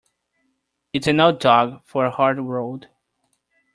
It's 0.93 1.05
an 1.05 1.19
old 1.19 1.39
dog 1.39 1.83
for 1.85 2.07
a 2.07 2.09
hard 2.09 2.39
road. 2.39 2.87